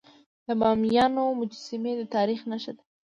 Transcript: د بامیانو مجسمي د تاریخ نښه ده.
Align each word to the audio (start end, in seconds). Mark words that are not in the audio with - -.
د 0.45 0.47
بامیانو 0.59 1.23
مجسمي 1.39 1.93
د 1.97 2.01
تاریخ 2.15 2.39
نښه 2.49 2.71
ده. 2.77 2.83